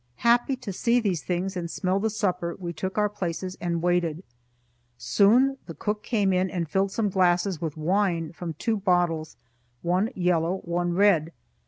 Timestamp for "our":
2.97-3.07